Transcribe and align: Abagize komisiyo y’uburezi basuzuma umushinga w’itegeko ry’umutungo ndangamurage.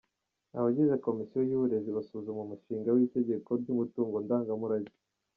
Abagize 0.57 0.93
komisiyo 1.05 1.39
y’uburezi 1.49 1.89
basuzuma 1.97 2.39
umushinga 2.43 2.89
w’itegeko 2.95 3.49
ry’umutungo 3.61 4.15
ndangamurage. 4.25 4.93